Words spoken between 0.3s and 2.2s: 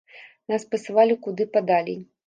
Нас пасылалі куды падалей.